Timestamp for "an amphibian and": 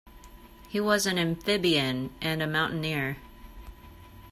1.05-2.41